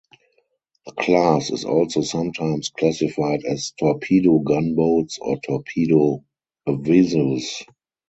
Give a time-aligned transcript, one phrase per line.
[0.87, 6.23] The class is also sometimes classified as torpedo gunboats or torpedo
[6.67, 7.63] avisos.